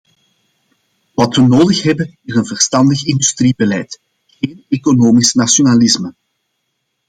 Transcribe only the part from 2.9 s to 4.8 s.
industriebeleid, geen